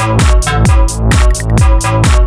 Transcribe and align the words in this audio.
Thank 0.00 0.20
you. 2.14 2.19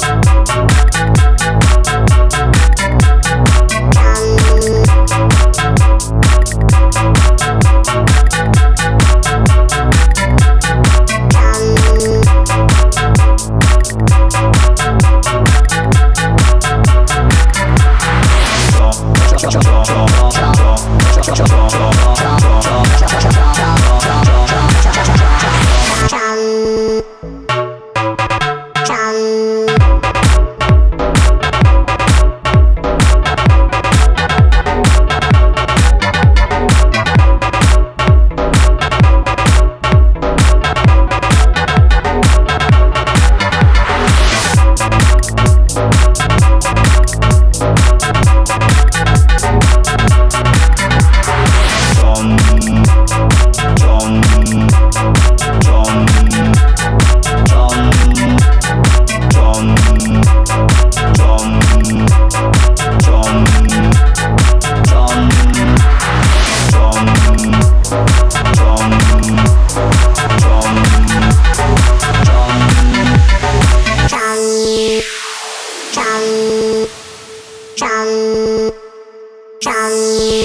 Música 79.94 80.43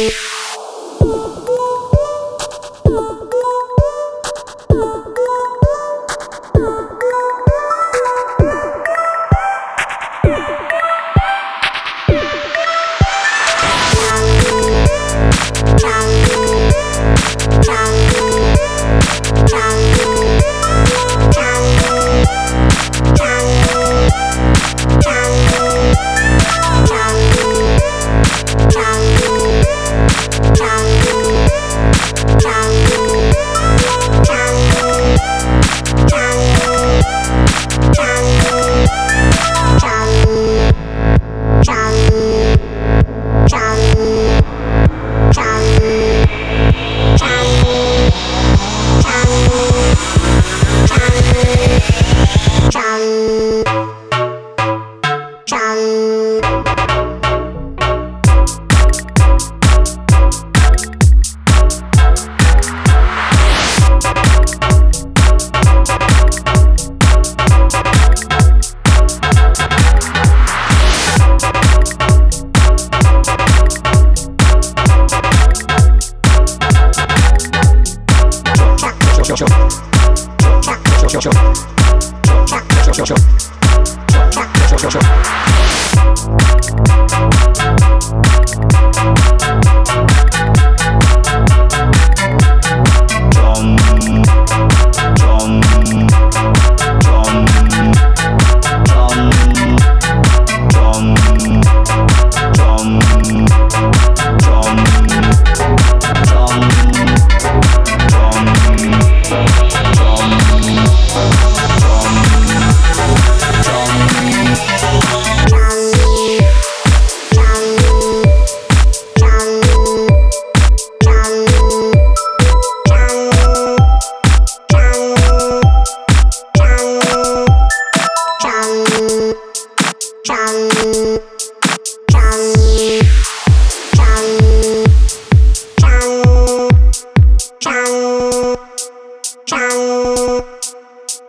Chau. 84.78 85.37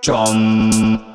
Chom. 0.02 1.09